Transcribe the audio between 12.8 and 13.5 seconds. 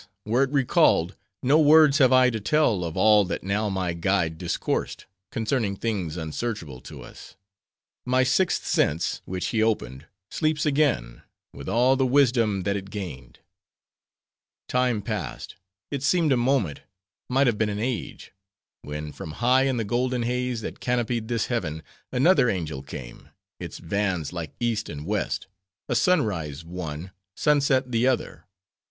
gained.